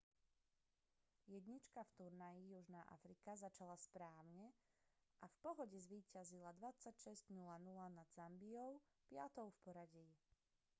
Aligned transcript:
jednička 1.29 1.83
v 1.85 1.91
turnaji 1.97 2.49
južná 2.57 2.81
afrika 2.89 3.35
začala 3.37 3.77
správne 3.77 4.49
a 5.21 5.25
v 5.29 5.35
pohode 5.45 5.77
zvíťazila 5.79 6.51
26:00 6.57 7.37
nad 7.99 8.07
zambiou 8.17 8.81
5-tou 9.13 9.49
v 9.53 9.57
poradí 9.65 10.07